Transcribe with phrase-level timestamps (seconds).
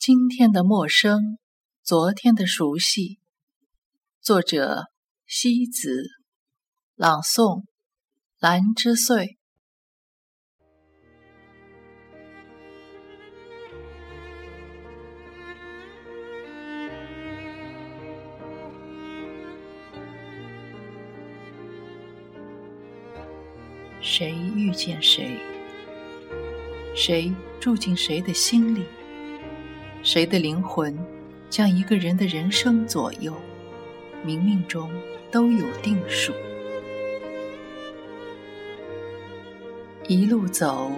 [0.00, 1.36] 今天的陌生，
[1.82, 3.18] 昨天的熟悉。
[4.22, 4.84] 作者：
[5.26, 6.06] 西子，
[6.94, 7.64] 朗诵：
[8.38, 9.36] 兰之岁。
[24.00, 25.38] 谁遇见谁？
[26.96, 27.30] 谁
[27.60, 28.86] 住进谁的心里？
[30.02, 30.96] 谁的灵魂
[31.50, 33.34] 将一个人的人生左右？
[34.24, 34.90] 冥冥中
[35.30, 36.32] 都有定数。
[40.08, 40.90] 一路走，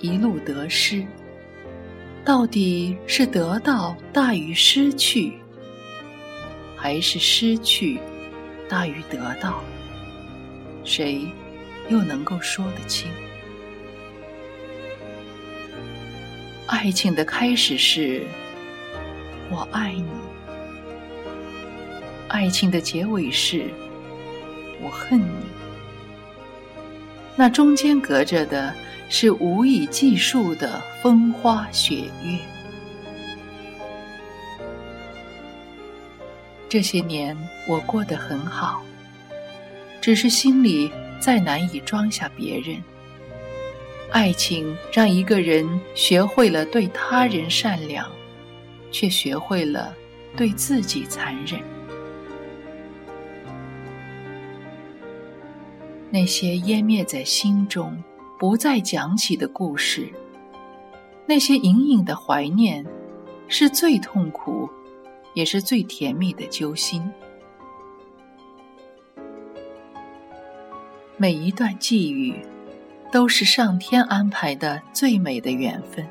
[0.00, 1.04] 一路得失，
[2.22, 5.32] 到底是得到大于失去，
[6.76, 7.98] 还是失去
[8.68, 9.62] 大于得到？
[10.84, 11.26] 谁
[11.88, 13.10] 又能够说得清？
[16.72, 18.26] 爱情的开始是
[19.52, 20.08] “我爱你”，
[22.28, 23.66] 爱情的结尾是
[24.80, 25.44] “我恨你”。
[27.36, 28.74] 那中间隔着的
[29.10, 32.38] 是无以计数的风花雪月。
[36.70, 37.36] 这些年
[37.68, 38.82] 我过得很好，
[40.00, 42.82] 只是心里再难以装下别人。
[44.12, 48.06] 爱情让一个人学会了对他人善良，
[48.90, 49.94] 却学会了
[50.36, 51.58] 对自己残忍。
[56.10, 58.00] 那些湮灭在心中、
[58.38, 60.06] 不再讲起的故事，
[61.26, 62.86] 那些隐隐的怀念，
[63.48, 64.68] 是最痛苦，
[65.32, 67.02] 也是最甜蜜的揪心。
[71.16, 72.38] 每一段际遇。
[73.12, 76.02] 都是上天安排的最美的缘分，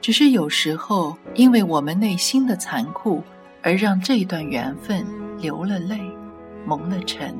[0.00, 3.20] 只是有时候因为我们内心的残酷，
[3.62, 5.04] 而让这段缘分
[5.40, 5.98] 流了泪，
[6.64, 7.34] 蒙了尘。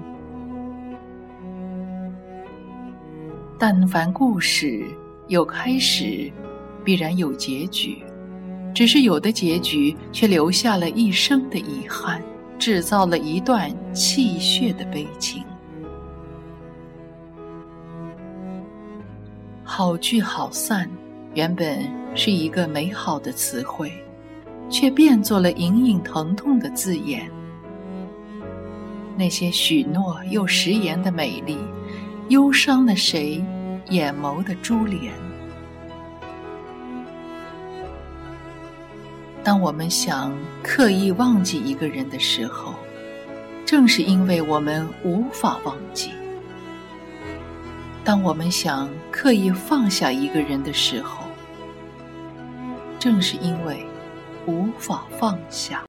[3.60, 4.84] 但凡故事
[5.28, 6.28] 有开始，
[6.82, 8.02] 必然有结局，
[8.74, 12.20] 只是有的结局却留下了一生的遗憾，
[12.58, 15.44] 制造了一段泣血的悲情。
[19.74, 20.86] 好聚好散，
[21.32, 23.90] 原本是一个美好的词汇，
[24.68, 27.26] 却变作了隐隐疼痛的字眼。
[29.16, 31.56] 那些许诺又食言的美丽，
[32.28, 33.42] 忧伤了谁
[33.88, 35.10] 眼眸的珠帘？
[39.42, 42.74] 当我们想刻意忘记一个人的时候，
[43.64, 46.10] 正是因为我们无法忘记。
[48.04, 51.24] 当我们想刻意放下一个人的时候，
[52.98, 53.86] 正是因为
[54.44, 55.84] 无法放下。